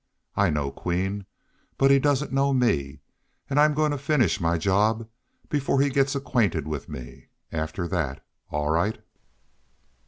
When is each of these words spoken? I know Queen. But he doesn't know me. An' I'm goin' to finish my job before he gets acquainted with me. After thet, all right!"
I 0.35 0.49
know 0.49 0.71
Queen. 0.71 1.27
But 1.77 1.91
he 1.91 1.99
doesn't 1.99 2.33
know 2.33 2.55
me. 2.55 3.01
An' 3.51 3.59
I'm 3.59 3.75
goin' 3.75 3.91
to 3.91 3.99
finish 3.99 4.41
my 4.41 4.57
job 4.57 5.07
before 5.47 5.79
he 5.79 5.89
gets 5.91 6.15
acquainted 6.15 6.67
with 6.67 6.89
me. 6.89 7.27
After 7.51 7.87
thet, 7.87 8.25
all 8.49 8.71
right!" 8.71 8.97